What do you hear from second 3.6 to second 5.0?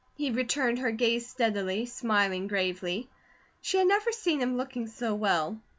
She had never seen him looking